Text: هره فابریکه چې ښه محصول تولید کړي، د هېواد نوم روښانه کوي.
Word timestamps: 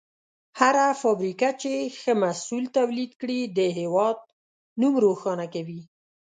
هره 0.59 0.85
فابریکه 1.01 1.49
چې 1.61 1.71
ښه 1.99 2.13
محصول 2.23 2.63
تولید 2.77 3.11
کړي، 3.21 3.39
د 3.57 3.59
هېواد 3.77 4.17
نوم 4.79 4.93
روښانه 5.05 5.45
کوي. 5.53 5.81